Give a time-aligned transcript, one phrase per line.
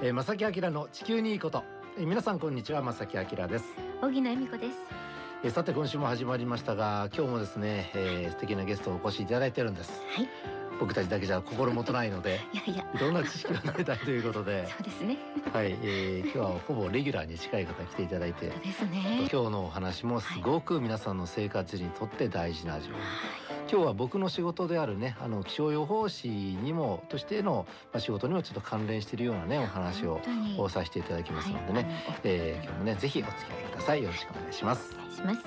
[0.00, 1.64] えー、正木明の地球にいいこと、
[1.98, 3.64] えー、皆さんこんにちは正木明です。
[4.00, 4.76] 小木恵美子です、
[5.42, 9.90] えー、さて今週も始まりましたが今日もですね、えー、素敵なゲストをお越しいただいてるんです。
[10.14, 10.28] はい。
[10.78, 12.86] 僕たちだけじゃ心もとないので いやいや。
[12.94, 14.68] いろんな知識を得たいということで。
[14.70, 15.18] そうですね。
[15.52, 19.28] はい、えー、今日はほぼレギュラーに近い方来ていただいてですね。
[19.32, 30.20] 今日のお話もすごく皆さんの生活にとって大事な情報、はい今日は僕の仕事であるねあの気象予報士にもとしての、まあ、仕事にもちょっと関連しているようなねお話を
[30.70, 34.02] させていただきますのでね、はい、えー、今日もねぜひお付き合いください。
[34.02, 34.94] よろしくお願いします。
[34.94, 35.40] お願いします。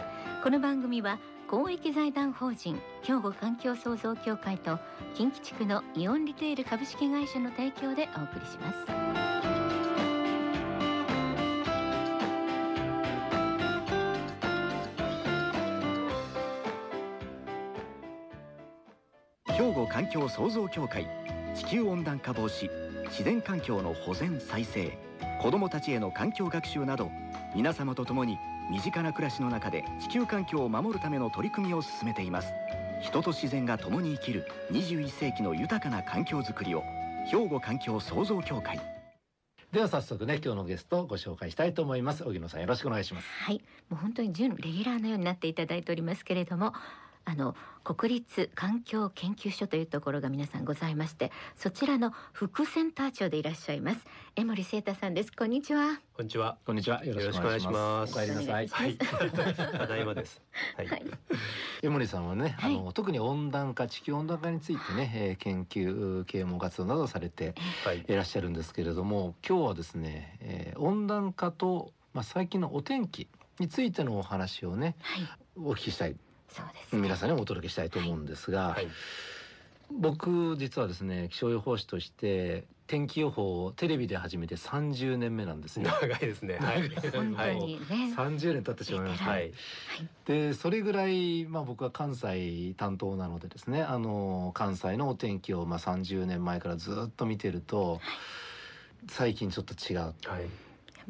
[0.44, 4.80] この番組は公益財団法人兵庫環境創造協会と
[5.16, 8.72] 近畿地区のイオンリテール株式会社の提供でお送りしま
[9.55, 9.61] す
[19.72, 21.08] 兵庫環境創造協会
[21.56, 22.70] 地球温暖化防止
[23.06, 24.98] 自然環境の保全再生
[25.42, 27.10] 子どもたちへの環境学習など
[27.55, 28.38] 皆様と共に
[28.70, 32.54] 身近な暮らしの中で地球環境を守るための取り組みを進めています。
[33.02, 36.84] 人と自然が共に生きる21世紀の豊かな環境づくりを
[37.30, 38.80] 兵庫環境創造協会。
[39.72, 42.24] では早速ね今日のゲストをご紹介したいと思います。
[42.26, 43.28] 荻野さんよろしくお願いします。
[43.46, 43.62] はい。
[43.90, 46.74] もう本当に準レギュラーのようになっていただいておりますけれども
[47.26, 54.05] あの国立環境研究所というところが皆さんございましてそちらの副センター長でいらっしゃいます。
[54.36, 55.32] 江森聖太さんです。
[55.32, 56.00] こんにちは。
[56.13, 56.58] こんにちは。
[56.66, 57.04] こんにちは。
[57.04, 58.18] よろしくお願いします。
[58.18, 58.98] お帰りなさいはい。
[58.98, 60.41] ただいまです。
[60.78, 61.05] はい、はい、
[61.82, 67.56] 江森さんはねあの、はい、特に温暖化地球温暖化についてね、えー、研究啓蒙活動などされて
[68.08, 73.28] いらっしゃるんですけれども、今日はですね、えー、温暖化とまあ最近のお天気
[73.59, 75.28] についてのお話をね、はい、
[75.58, 76.16] お聞きしたい
[76.56, 78.88] そうです、ね、皆さんにお届けしたいと思うんですが、はいはい、
[80.00, 85.90] 僕実はですね気象予報士として天気予報をテレビで始めて30年目なんですよ。
[86.02, 86.57] 長いですね。
[86.59, 86.90] はい。
[86.90, 88.13] 本当にね。
[88.18, 89.29] 30年経ってしまいました。
[89.29, 89.53] はい。
[90.25, 98.01] でそれぐらいまあ僕は関西担当なのでですね、あの関西のお天気をまあ30年前からずっと見てると、
[99.09, 100.00] 最近ちょっと違う。
[100.00, 100.16] はい。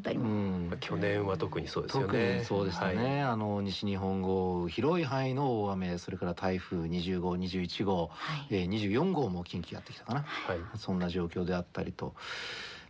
[0.02, 2.44] ぱり、うん、去年は特にそうですよね。
[2.44, 2.96] そうでしたね。
[2.96, 10.22] はい、あの西日本豪雨広い範囲の大雨、それから台風20号、21号、はい、えー、24号も近畿やってきたかな。
[10.22, 12.14] はい、そんな状況であったりと。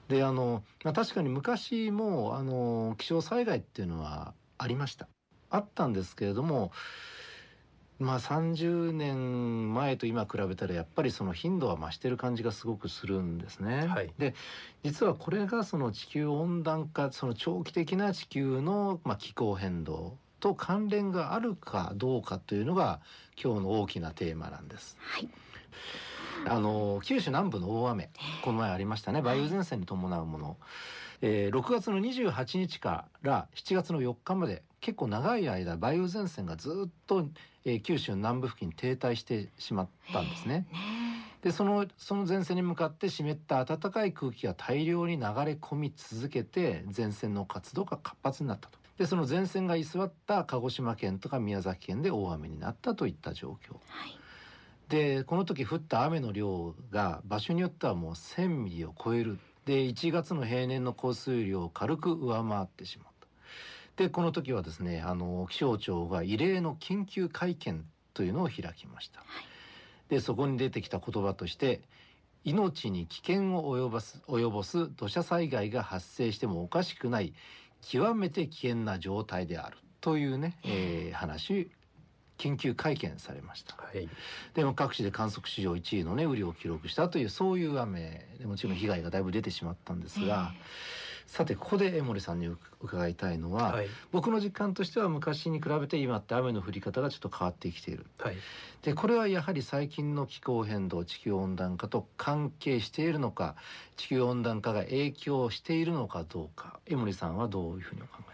[0.09, 5.09] であの、まあ、確かに昔もあの気象災害っていうのはありました。
[5.51, 6.73] あったんですけれども。
[7.99, 13.87] まあ30年前と今比べたらやっぱりその頻度は増してる感じがすごくするんですね。
[13.87, 14.35] はい、で
[14.83, 23.01] 実はこれがその地球温暖化その長期的な地球のまあ気候変動と関連があるかどうかというのが
[23.43, 24.97] 今日の大きなテーマなんです。
[25.01, 25.29] はい。
[26.45, 28.11] あの九州南部の大雨
[28.43, 29.21] この前ありましたね。
[29.21, 30.57] 梅雨前線に伴うもの、
[31.21, 37.27] えー、6月の28日から7月の4日まで結構長い間梅雨前線がずっと、
[37.65, 40.67] えー、九州南部付近に停滞してしまったんですね。
[41.41, 48.79] でそのその前線に向かって湿った暖かい空気が大量に流れ込み続けて前線の活動が活発になったと。
[48.99, 53.75] でその前線が居座った鹿児島県とか宮崎県で大雨になったといった状況。
[53.89, 54.19] はい
[54.89, 63.12] でこの時降った雨の量が場所によってはもう1,000ミリを超えるで1月の平年の降水量を軽く上回ってしまった
[63.97, 69.27] でこの時はですねあの気象庁が異例の緊急会見というのを開きました、は
[70.09, 71.83] い、でそこに出てきた言葉として
[72.45, 77.35] 命に危険を及ぼす及ぼす土砂災害が発生してもおかしくない
[77.81, 79.77] 極めて危険な状態である。
[80.03, 81.71] というね、えー、話
[82.37, 84.09] 緊急会見されました、はい、
[84.53, 90.53] でも各地で観測史上1位のね雨量を記録したというそういう雨でもちろん被害がだいぶ出てしまったんですが、
[91.27, 92.49] さてここで江森さんに
[92.81, 98.37] 伺いたいのは、はい、僕の実感としては昔に比べて今って雨の降り方がちょっと変わってきている、はい、
[98.83, 103.55] でこれはやはり最近の気候変動地球温暖化と関係しているのか
[103.97, 108.33] 地球温暖化が影響しているのかどうか江森さんはどういうふうにお考え？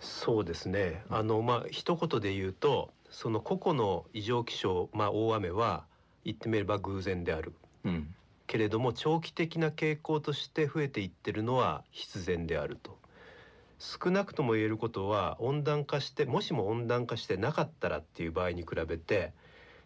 [0.00, 5.84] そうですね、あのまあ一言で言うとその個々の異常気象、まあ、大雨は
[6.24, 7.52] 言ってみれば偶然である、
[7.84, 8.14] うん、
[8.48, 12.98] けれども長期的な傾向として増えていってるのは必然であると。
[13.78, 19.32] 少なくとも言えることは温暖化してもしも温暖化してなかったらっていう場合に比べて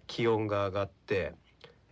[0.06, 1.34] 気温が上がって、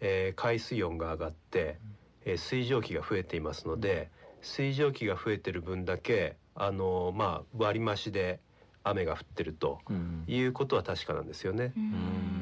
[0.00, 1.78] えー、海水温が上がって、
[2.25, 4.08] えー、水蒸気が増えていますので
[4.40, 8.40] 水蒸気が増えてる分だけあのまあ割増で
[8.82, 9.80] 雨が降ってると
[10.26, 11.72] いうことは確かなんですよね。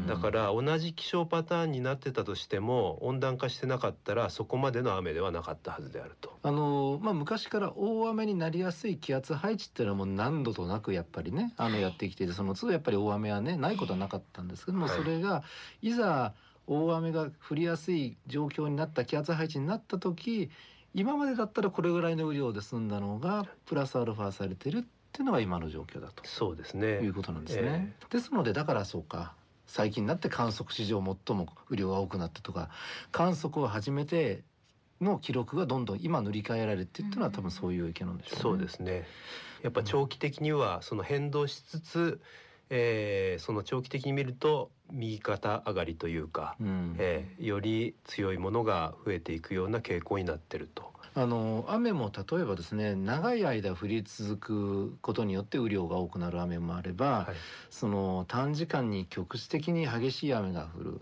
[0.06, 6.38] だから同じ気象パターンになってたとしても温暖化してなかったらそこまでの雨ではなかったはずであると。
[6.42, 15.42] あのまあ昔から大雨になりやすい気圧配置っていうのはもう何度となくやっぱりねあのやってきててその都度やっぱり大雨はねないことはなかったんですけども、それが
[15.82, 16.34] いざ
[16.66, 20.50] 大雨が降りやすい状況になった気圧配置になった時
[20.94, 24.82] 今までだったらこれぐらいの雨量で済んだのがプラスアルファされてるっ
[25.12, 27.94] ていうのが今の状況だとそうですねいうことなんですね。
[28.00, 29.34] えー、ですのでだからそうか
[29.66, 32.70] 最近になって観測史上最も雨量が多くなったとか
[33.12, 34.42] 観測を始めて
[35.00, 39.06] の記録がどんどん今塗り替えられてっていうのは多分そういう意見なんでしょう、ね、そうですね。
[39.62, 42.20] やっぱ長期的にはその変動しつつ、
[42.70, 50.92] えー、その長期的に見ると右肩上がりというか、うん、えー、より強いものが増えていくような傾向になってると。
[51.20, 57.34] あの雨も例えばですね長い間降り続くことによって雨量が多くなる雨もあれば、はい、
[57.70, 61.00] その短時間に局地的に激しい雨が降る、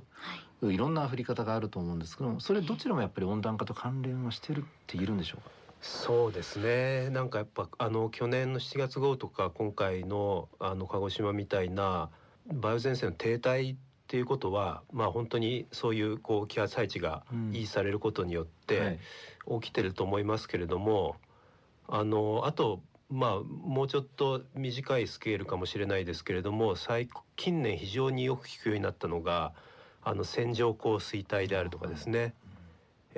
[0.62, 5.50] はい、いろんな降り方があると思うんですけどもそれどちらもやっぱり温暖化と関連はしてるって言えるんでしょうか？
[5.82, 7.10] そうですね。
[7.10, 12.08] なんかやっぱあの去年の7月豪とか今回のあの鹿児島みたいな
[12.48, 13.78] 梅雨前線の停滞っ
[14.08, 18.98] ていうことはまあ本当にそういうこう気圧配置が維持されることによって
[19.60, 21.16] 起きてると思いますけれども、
[21.88, 22.80] はい、あのあと
[23.10, 29.52] まあもうちょっと短いスケールかもしれないですけれども最近年非常によく聞くようになったのが
[30.02, 32.34] あの線状降水帯であるとかですね。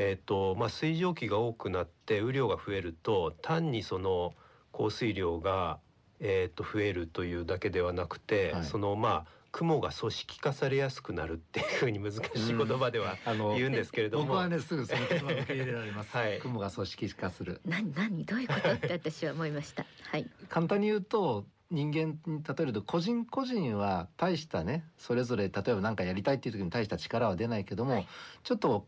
[0.01, 4.33] えーとまあ、水蒸気が多くなって雨量が増えると単にその
[4.71, 5.81] 降水量が、
[6.21, 13.17] えー、と増えるというだけではなくて、はい、そのまあ雲が組織化されやすくなるっていうふうに難しい言葉では、
[13.57, 17.61] 言うんですけれども、僕はねすぐその言葉を受け入れられます、はい、雲が組織化する。
[17.65, 19.87] 何何どういうことって私は思いました。
[20.11, 20.27] はい。
[20.49, 28.09] 簡単に言うと人間に例えると個人個人は大したねそれぞれ例えば何かやりたいっていう時に大した力は出ないけども、はい、
[28.43, 28.87] ちょっと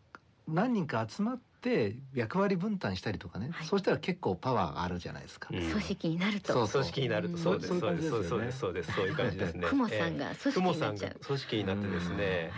[0.49, 6.53] 何人か集まって役割分担したりとかね、はい、そうしたら結構パワーがあるじゃないですか、うん、組織になると。
[6.53, 7.81] そう組織になるとそうです。
[7.81, 8.93] そうですそうですそうです。
[8.93, 9.67] そういう感じですね。
[9.69, 12.53] 雲 さんが組織になっちゃう、組織になってですね、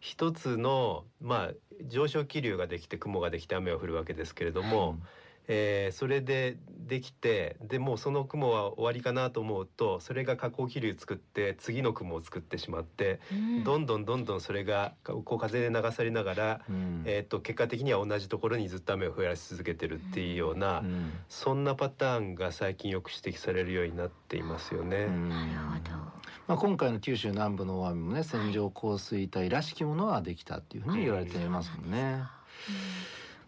[0.00, 1.54] 一つのまあ
[1.84, 5.02] 上昇気流ができて雲ができて雨が降るわけですけれども、うん
[5.48, 6.56] えー、それで
[6.86, 25.06] できてでもうその雲は終わりかなと思うとそれが下降気流作って次の雲を作ってしまって、うん、どんどんどんどんそれがこう風で流されながら、うん、えーと、結果的には同じところにずっと雨を降らし続けてるっていうような、うん、そんなパターンが最近よく指摘されるようになっていますよね。
[25.06, 26.06] なるほど。
[26.48, 32.22] まあ、今回の九州南部の大雨もね線状降水帯らしきものはできたっていうふうに言われていますもんね。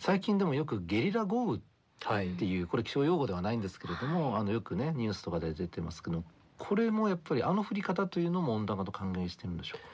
[0.00, 1.60] 最近でもよくゲリラ豪雨っ
[2.00, 6.24] ていう、これ気象用語ではないんですけれども、あのよくねニュースとかで出てますけど
[6.56, 9.86] これもやっぱりあの降り方というのも温暖化と関連してるんでしょうか？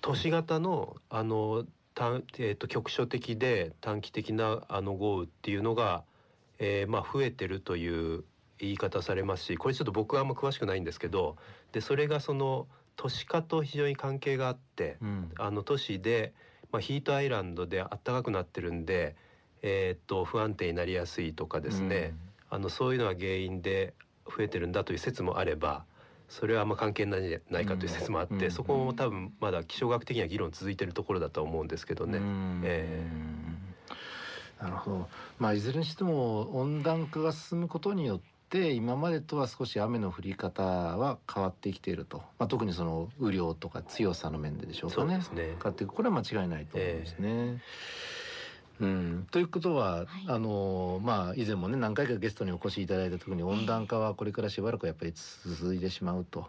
[0.00, 1.64] 都市型のあの
[1.94, 6.04] た、えーと、局所的で短期的なあの豪雨っていうのが、
[6.58, 8.24] えー、まあ増えてるという
[8.58, 11.36] 言い方されますしこれちょっと僕はあんま詳しくないんですけど
[11.72, 12.66] でそれがその
[12.96, 16.32] 都市化と非常に関係があって、うん、あの都市で、
[16.72, 19.16] まあ、ヒートアイランドで暖かくなってるんで
[19.62, 22.14] えー、っと不安定になりやすいとかですね、
[22.50, 23.94] うん、あのそういうのが原因で
[24.26, 25.84] 増えてるんだという説もあれば
[26.28, 32.18] それはあんま関係ないんじゃないかという説もあって、うん、そこも多分まだ気象学的には議論続いてるところだと思うんですけどね。
[32.64, 35.08] えー、なるほど、
[35.38, 45.18] まあ、いずれにしても温暖化が進むことによって今までとは少し雨の降り方は変わってきていると、まあ、特にその雨量とか強さの面ででしょうかね。
[45.18, 45.24] ね。
[45.34, 47.28] 変わってこれは間違いないと思うんですね。
[47.28, 48.15] えー
[48.80, 56.46] うん、ということは、はい、あのまあ以前もね何回かゲストにお越しいただいた時に温暖化はこれからしばらくやっぱり続いてしまうと。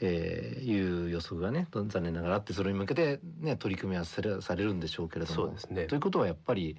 [0.00, 5.36] えー、いう予測がね残念ながらあってそれに向けて、ね、取り組みはされされるんでしょうけれども。
[5.36, 5.86] そうですね。
[5.86, 6.76] ということはやっぱり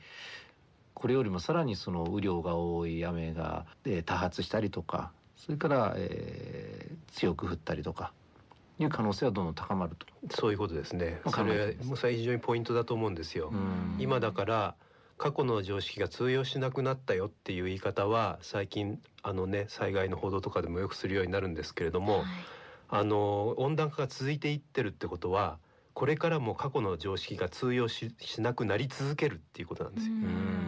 [0.93, 8.11] これよりもさらにその雨量が多い雨が、えー、多発したりとかそれから、えー、強く降ったりとか
[8.79, 11.21] いう可能性はどんどん高まるとそういうことですね。
[11.27, 13.53] それそれ非常にポイントだと思うんですよ。
[13.99, 14.75] 今だから
[15.17, 22.25] 過去の常識が通用しなくなったよっていう言い方は最近あのね災害の報道とかでもよくするようになるんですけれども、はい、
[22.89, 25.57] あの温暖化が続いていってるってことは
[25.95, 30.13] これからも過去の常識が通用しなくなり続けるっていうことなんですよ。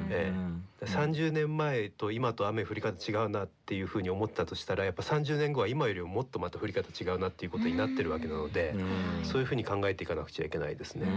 [0.10, 0.34] え
[0.82, 8.74] え、30年前と今と雨降り方違うなっていうふうに思ったとしたらやっぱ30年後は今よりももっとまた降り方違うなっていうことになってるわけなので
[9.24, 11.08] そういうふうに考えていかなくちゃいけないですね。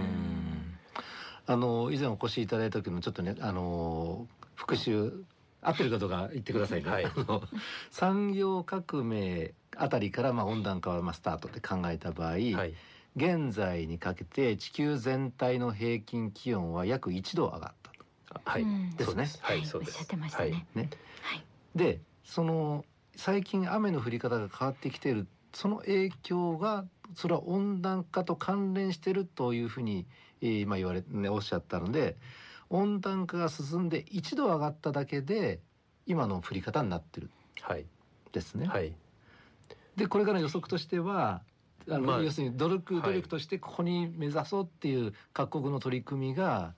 [1.47, 4.27] あの以前お越しいただいた時もちょっとねあの
[4.57, 5.25] 復習
[5.63, 6.91] 合ってるかどうか言ってくださいね。
[6.91, 7.07] はい、
[7.93, 12.75] 産業革命あたりからまあ温暖化はまあスタートって考えた場合、はい、
[13.17, 18.41] 現在にかけて地球全体の平均気温は約1度上がったと。
[18.45, 18.65] はい、
[18.97, 19.29] ですね。
[19.41, 20.07] はい、そうです。
[20.33, 20.91] はい、ね。
[21.23, 21.45] はい。
[21.75, 22.85] で、その
[23.17, 30.07] 最近雨の降り方が変わってきているその影響がそれは温暖化と関連しているというふうに、
[30.41, 32.17] えー、今言われねおっしゃったので
[32.69, 35.61] 温暖化が進んで1度上がっただけで
[36.07, 37.85] 今の降り方になってる、はい、
[38.33, 38.67] ですね。
[38.69, 38.95] はい、
[39.97, 41.43] でこれから予測としては
[41.91, 46.75] あの、まあ、要するに努力努力としてここに目指そうっていう各国の取り組みが、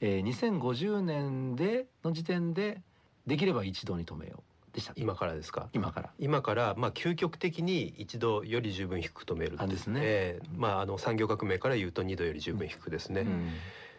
[0.00, 2.82] えー、2050年での時点で
[3.26, 4.92] できれば一度に止めようでした。
[4.96, 5.68] 今からですか？
[5.72, 6.10] 今から。
[6.18, 13.50] 今からまあ究極的に一度より十分低く止めるですね、えー、まああの産業革命から言うと二度より十分低くですね、うん、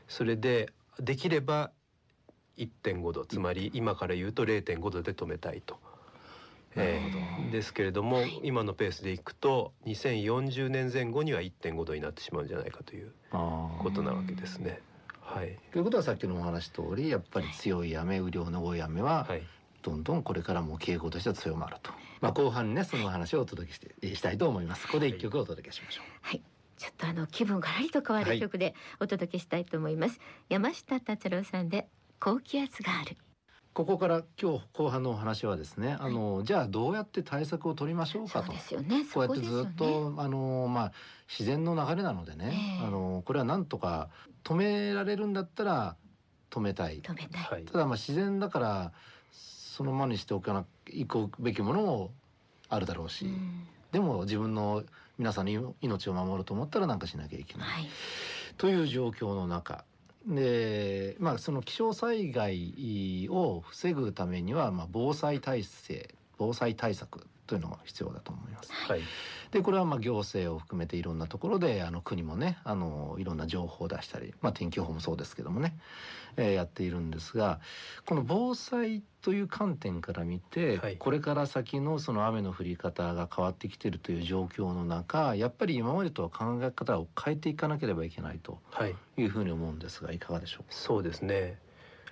[0.07, 1.71] それでできれば
[2.57, 5.79] 1.5度つまり今から言うと0.5度で止めたいと。
[6.75, 14.79] えー、ですけれども、はい、今のペースでいくと2040年前後には1.5度になってしまうんじゃないかということなわけですね。
[15.21, 19.27] はい、ということはさっきのお話通りやっぱり強い雨雨量の多い雨は、
[19.83, 24.87] どんどんこれからも傾向としては強まると、まあ、後半にねその話をお届けしてしたいと思います。
[24.87, 26.05] ここで一曲お届けしましょう。
[26.21, 26.41] はい。
[26.77, 31.89] ちょっとあの気分がらりと変わる曲でお届けしたいと思います、はい、山下達郎さんで
[32.21, 33.17] 高気圧がある
[33.73, 38.51] ここから今日後半のお話はですね、あの、じゃあどうやって対策を取りましょうかと。
[38.51, 39.05] ですよね。
[39.13, 40.91] こうやってずっと、あのまあ
[41.29, 44.09] 自然の流れなのでね、あのこれはなんとか
[44.43, 45.95] 止められるんだったら
[46.49, 47.01] 止めたい。
[47.01, 47.63] 止めたい。
[47.63, 48.91] ただまあ自然だから
[49.31, 52.11] そのままにしておかないくべきものも
[52.67, 54.83] あるだろうし、うん、でも自分の
[55.17, 57.89] 皆さんの命を守ると思ったら何かしなきゃいけない、はい、
[58.57, 59.85] という状況の中
[60.27, 68.71] でまあその気象災害を防ぐためには、まあ、防災体制防災対策というのが必要だと思います。
[68.71, 69.01] はい、
[69.51, 75.75] でこれはまあ行政を含めていろんなところであの国もねあのいろんな情報を出したり、まあ、天気予報もそうですけどもね、
[76.37, 77.59] えー、やっているんですが
[78.05, 88.59] この防災という観点から見て、はい、これから先のその雨の降り方が変わってきているという状況の中やっぱり今までとは考え方を変えていかなければいけないと
[89.17, 89.23] い。
[89.23, 91.57] うふうに思うんですがいかがでしょうそうですね。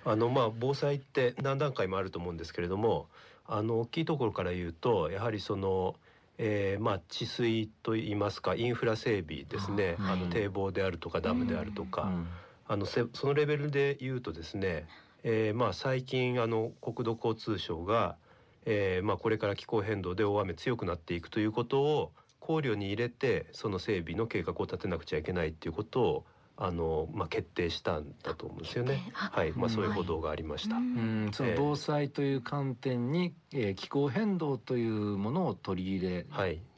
[0.04, 3.08] あのまあ防災って何段階もあると思うんですけれども
[3.46, 5.96] あの大きいところから言うとやはりその、
[6.38, 12.10] えー、まあ治水といいますかインフラ整備ですね、あの堤防であるとかダムであるとか、
[12.66, 14.86] あのそのレベルで言うとですね、
[15.24, 18.16] えー、まあ最近あの国土交通省が、
[18.64, 26.24] えー、まあこれから気候変動で大雨強くなっていくということを考慮に入れてその整備の計画を立てなくちゃいけないっていうことを
[26.60, 29.08] あのまあ決定したんだと思うんですよね。
[29.12, 30.76] はい、まあそういう報道がありました。
[30.76, 36.26] うん、その防災という観点に、えー、気候変動というものを取り入れ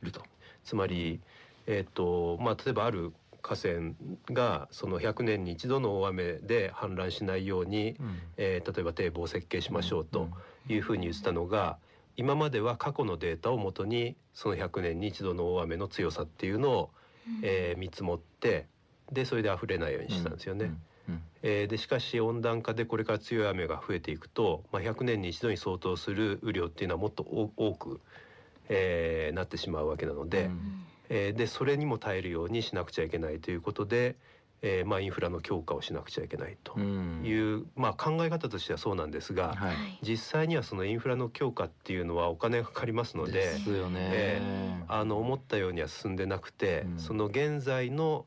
[0.02, 0.20] ると。
[0.20, 0.28] はい、
[0.64, 1.20] つまり
[1.66, 3.94] えっ、ー、とまあ例えばある河川
[4.30, 10.28] がその100年に一度の大雨で氾濫しないように、うん、えー、例えば堤防を設計しましょうと
[10.68, 11.78] いうふうに言ってたのが。
[12.16, 16.90] 今までは過去のデータをもとにその100年に一度の大雨の強さっていうのを、
[17.42, 18.66] えー、見積もって
[19.12, 20.66] でそれで溢れないようにしたんですよね。
[20.66, 20.82] うん
[21.42, 28.00] えー、でしかし温暖化でこれから強い雨が増えていくと、まあ、100年に一度に相当する雨量っていうのはもっと多く、
[28.68, 30.50] えー、なってしまうわけなので,、
[31.08, 34.16] えー、でそれにも耐えるようにしなくちゃいけないということで、
[34.62, 48.26] えーまあ、インフラの強化をしなくちゃいけないという、まあ、考え方としてはそうなんですが、はい、実際にはそのインフラの強化っていうのはお金がかかりますのでですよね、えー、あの思ったようには進んでなくて、うん、その現在の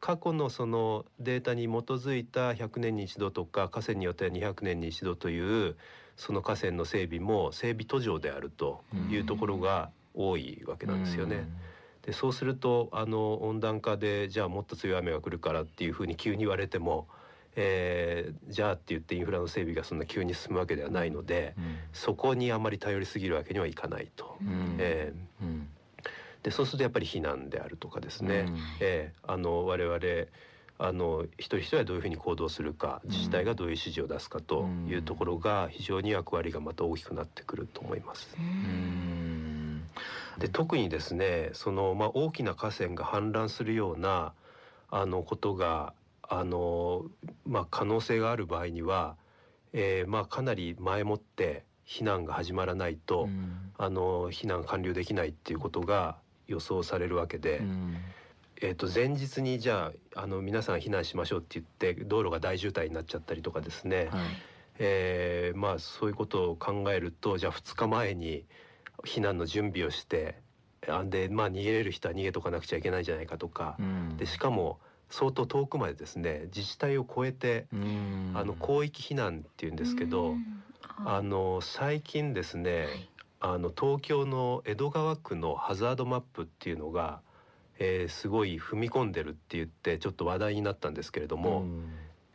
[0.00, 5.76] 過去のそのデータに基づいた100年に一度とか河川によっては200年に一度という
[6.16, 11.48] その河川の整備も整備途上であるというところが多いわけなんですよね。
[12.02, 17.06] でそうするとあの温暖化でじゃあもっと強い雨が来るからっていうふうに急に言われても、
[17.56, 24.38] えー、じゃあって言ってインフラの整備がそんな急に進むわけではないので、うん、そこにあまり頼りすぎるわけにはいかないと。
[24.40, 25.68] うん、えーうん
[26.42, 29.98] でそうするとやっぱり避難であるとかですね、うん、えー、あの我々
[30.82, 38.34] あの一人一人はどういうふうに行動するか自治体がどういう指示を出すかというところが非常に役割がまた大きくなってくると思います。
[40.38, 44.32] で特にですねその、まあ、大きな河川が氾濫するような
[44.90, 45.92] あのことが
[46.22, 47.04] あの、
[47.44, 49.16] まあ、可能性がある場合には、
[49.74, 53.28] えーまあ、かなり前もって避難が始まらないと、
[53.76, 56.16] あの避難完了できないっていうことが
[56.50, 57.96] 予想されるわけで、うん、
[58.60, 64.20] えー、と前日にじゃああの皆さん避難しましょうって言って道路が大渋滞になっちゃったりとかですね、はい、
[64.78, 68.44] えー、まあそういうことを考えるとじゃあ2日前に
[69.04, 70.36] 避難の準備をして
[70.88, 74.78] あんでまあ逃げれる人は逃げとかなくちゃいけないんじゃないかとか、うん、でしかも
[75.08, 77.66] 相当遠くまでですね自治体を超えて
[78.34, 80.34] あの広域避難っていうんですけど
[81.04, 83.09] あの最近ですね、はい、
[83.40, 87.22] あの東京の江戸川区のハザードマップっていうのが、
[87.78, 91.64] えー、すごい踏み込んでるって言ってちょっと話題になったんですけれども。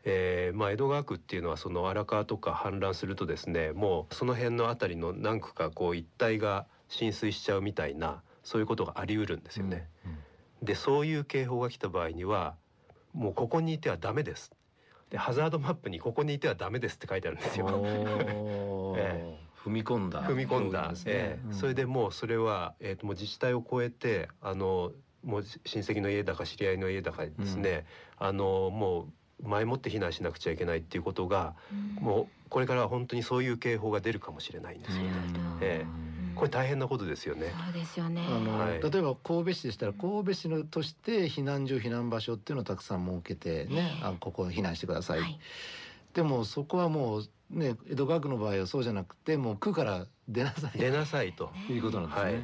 [0.08, 9.90] えーまあ、江戸川区っていうのはその荒川とか氾濫するとですねもうその辺の辺りの何区かこう一帯が浸水しちゃうみたいなそういうことがあり得るんですよね。
[10.06, 10.16] うんう
[10.64, 12.54] ん、でそういう警報が来た場合には
[13.14, 14.52] もうここにいてはダメです
[15.10, 17.82] でハザードマップにここにいてはダメですって書いてあるんですよ。
[18.96, 20.22] ええ踏み込んだ。
[20.24, 20.98] 踏み込んだ、ね。
[21.06, 24.92] ええ、うん、それでもうそれは、えーと、もう自治体を超えてあの
[25.24, 27.86] もう親戚の家だか知り合いの家だかですね、
[28.22, 29.08] うん、あのも
[29.44, 31.56] う前もって避難しなくちゃいけないっていうことが、
[31.98, 35.10] うん、もうこれから本当にそういう警報が出るかもしれないんですよね。
[35.62, 36.06] ええ。
[36.36, 37.54] これ大変なことですよね。
[37.66, 38.22] そうですよね。
[38.28, 45.22] あの、はい、例えば神戸市でしたら神戸市のとして避難所避難場所っていうのをたくさん設けてね、あここ避難してください。
[45.22, 45.40] はい、
[46.14, 47.24] でもそこはもう
[47.56, 52.32] ね江戸川区の場合はそうじゃなくてもう区から出なさい出なさいということなんですね。
[52.32, 52.44] はい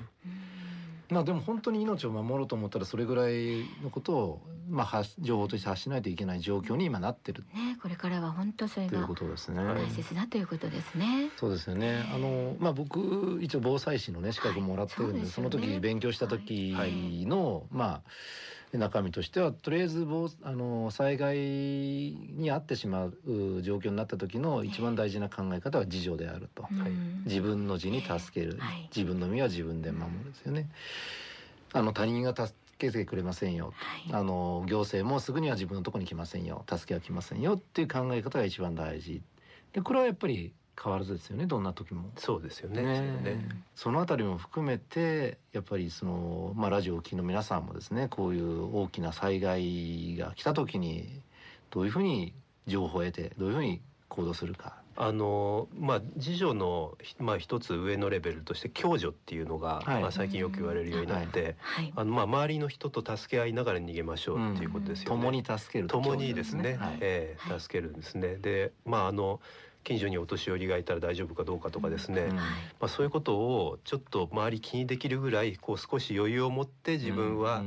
[1.12, 7.44] まあでも本当に命を守ろうと思ったらそれぐらいのことをまあ情報として発しないといけない状況に今なってる。
[7.54, 11.30] ねこれからは本当それが大切だということですね。
[11.36, 12.10] そうですよね。
[12.16, 16.74] あのまあ僕一応防災士のね資格もらってるんで、はい、その時勉強した時
[17.28, 18.02] の、まあ。
[18.78, 20.08] 中身としてはとりあえず
[20.44, 23.14] あの災害に遭ってしまう
[23.62, 26.72] 状況になった時の一番大事な考え方は自助であると、はい、
[27.26, 30.70] 自分の字に助ける、はい、自分の身は自分で守るですよね。
[31.74, 36.66] あの他人が助けてくれませんよ、はい、あの行政もすぐには自分のとこに来ませんよ。
[36.70, 39.22] 助けは来ませんよっていう考え方が一番大事。
[39.74, 42.10] でこれはやっぱり変わらずですよねどんな時も。
[42.18, 42.82] そうですよね。
[42.82, 51.22] ねねそのあたりも含めてやっぱりその、まあ、ラジオを聴きの皆さんもですねこういう大きな災害が来た時に
[51.70, 52.34] どういうふうに
[52.68, 54.82] 情報を得てどういうふうに行動するか。
[54.98, 65.22] あのまあ自助のまあ一つ上のレベルとして共助っていうのが、はい、まあ最近よく言われるようになって、はい、あのまあ周りの人と助け合いながら逃げましょうっていうことですよね。
[65.22, 68.36] 共に助ける共にですね、はい、えー、助けるんですね。
[68.36, 69.40] でまああの
[69.84, 72.44] 近所にお年寄りがいたら大丈夫かどうかとかですね、うん、ま
[72.82, 77.64] あ、そういうことをちょっと周り気にできるぐらいこう少し余裕を持って自分は、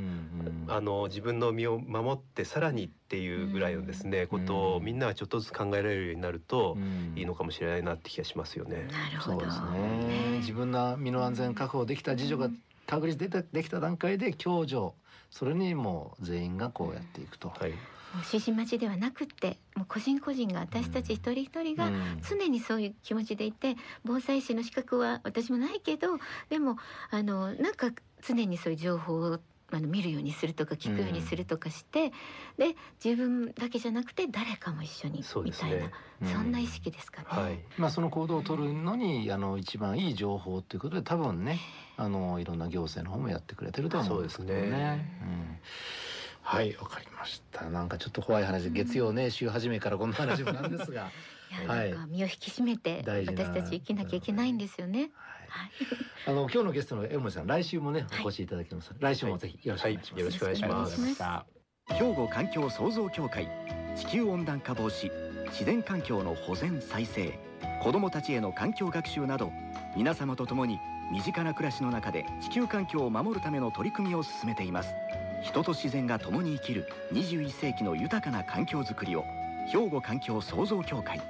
[0.69, 6.77] あの自分の身を守ってさらにっていうぐらいのですね、ことをみんながちょっとずつ考えられるようになると
[7.17, 8.89] いいのかもしれないなって気がしますよね。
[8.91, 9.41] なるほど。
[9.41, 10.39] そうですね。
[10.39, 12.49] 自分の身の安全確保できた自助が
[12.87, 14.93] 確立でたできた段階で共助。
[15.31, 17.49] それにも全員がこうやっていくと。
[17.49, 17.73] はい
[18.19, 21.91] 指示待ちではなくってもう個人個人が私たち一人一人が
[22.29, 26.77] 常にそういう気持ちでいて防災士の資格は私もないけどでも
[27.11, 27.91] あのなんか
[28.27, 29.39] 常にそういう情報を
[29.71, 32.13] あの見るようにするとか聞くようにするとかして、
[32.59, 35.91] うん、で自分だけじゃなくて誰かも一緒にみたいな
[36.23, 37.27] そ、ね,、んな意識ですかね。
[37.29, 41.59] はい、まあその行動を取るのにあの一番いい情報ということで多分ね
[41.97, 44.71] あのいろんな行政の方もやってくれてると思うんですけどね。
[44.71, 45.21] ね。
[45.23, 45.59] うん
[46.45, 47.69] はいわかりました。
[47.71, 51.11] なんかちょっと怖い話、月曜ね週初めからこんな話もなんですが。
[51.69, 55.11] はい、身を引き締めて私たち生きなきゃいけないんですよね。
[55.49, 55.71] はい、
[56.27, 61.65] あの今日のゲストの江森さん来週もねお越しいただきます、はい、来週もぜひよろしくお願いします、はい、よろしくお願いします。
[61.91, 63.49] 兵庫環境創造協会
[63.95, 65.11] 地球温暖化防止
[65.51, 67.39] 自然環境の保全再生
[67.83, 69.53] 子どもたちへの環境学習など
[69.97, 70.81] 皆様と共に
[71.13, 74.95] 身近な暮らしの中で地球環境を守るための取り組みを進めています
[75.45, 79.25] 人と自然が共に生きる21世紀の豊かな環境づくりを
[79.71, 81.21] 兵庫環境創造協会。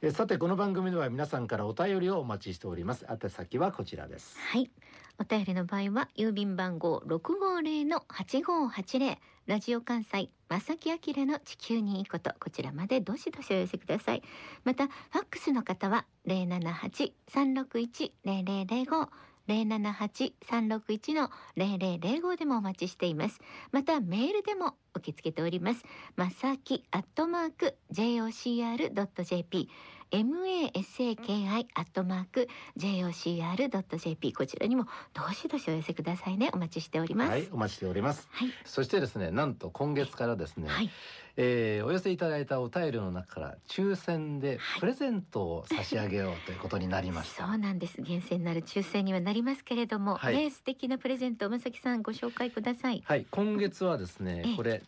[0.00, 3.04] えさてこの番組では皆さんからお便りをお待ちしております。
[3.10, 4.36] 宛先はこちらです。
[4.38, 4.70] はい。
[5.18, 9.18] お便りの場合は郵便番号六五零の八五八零。
[9.46, 12.32] ラジオ関西正木明の地球にいいこと。
[12.38, 14.22] こちらまでどしどしお寄せください。
[14.62, 19.08] またファックスの方は零七八三六一零零零五
[19.48, 23.40] 078-361の0005でもお待ちしています。
[23.70, 25.84] またメールでも受け付けております。
[26.16, 29.68] まさきアットマーク jocr.jp
[30.12, 36.50] masaki アットマーク jocr.jp こちらにもどしどしお寄せくださいね。
[36.52, 37.30] お待ちしております。
[37.30, 40.90] はいお待ちしております、はい、そしてですねなんと今月からですね、はい、
[41.38, 48.02] えー、お寄せいただいたお便りの中から抽選でプレゼントを差し上げようということになりました、はい、そうなんです。
[48.02, 53.02] 厳選なる抽選にはなりますけれども、はい、ね素敵なプレゼントまさきさんご紹介ください。
[53.06, 54.81] はい今月はですねこれ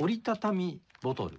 [0.00, 1.38] 折りたたみボトル。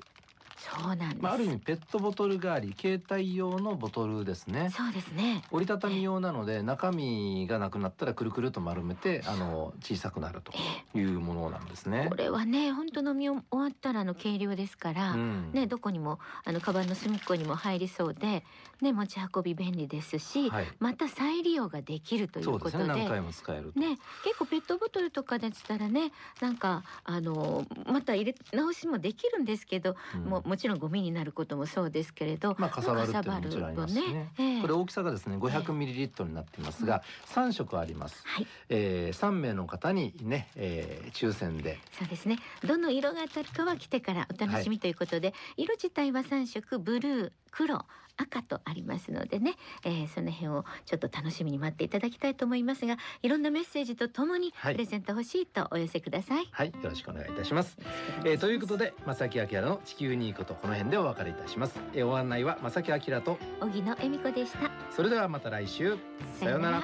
[0.63, 4.69] そうなんです、まあ、ある意味ペットボトル代わり携帯用のボトルですね。
[4.75, 5.43] そうですね。
[5.51, 10.53] 折りたたみ用なので中身がなくなったらくるくると丸めてあの小さくなると
[10.97, 12.07] いうものなんですね。
[12.09, 18.43] これはね本当飲み終わったらの軽量ですから、うん、ねどこにもあのカバンの隅っこにも入りそうで
[18.81, 34.01] ね持ち運び便利ですし、はい、また再利用ができるということで、ね、何回も使えるね結構ペットボトルとかでしたらねなんかあのまた入れ直しもできるんですけど、うん、ももちろんゴミになることもそうですけれど、まあ、かさばるってももちろんありますね。
[34.01, 34.31] ね。
[34.37, 38.21] えー、これ大きさがですね500ミリリットルになっていますが、えー、3色あります。
[38.23, 41.79] はい、えー、3名の方にね、えー、抽選で。
[41.97, 42.37] そうですね。
[42.63, 47.83] どの色が当たるかは来てからお楽しみということで、はい、色自体は3色ブルー黒
[48.17, 56.47] 赤とありますのでね、えー、その辺をちょっと楽しみに待っていただきたいと思いますがいろんなメッセージとともにプレゼント欲しいとお寄せください。
[56.51, 57.77] はい、よろしくお願いいたします、
[58.25, 64.71] えー、ということで正木明の地球にいいことこの辺でお別れいたします、えー、ご案内は正木明と荻野恵美子でした。
[64.91, 65.97] それではまた来週。
[66.39, 66.83] さようなら。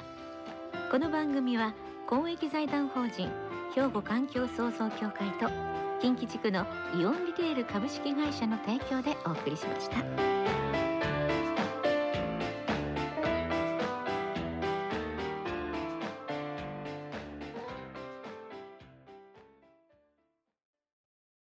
[0.92, 1.74] この番組は
[2.08, 3.30] 公益財団法人
[3.76, 5.48] 兵庫環境創造協会と
[6.02, 6.66] 近畿地区の
[7.00, 10.89] イオンリテール株式会社の提供でお送りしました。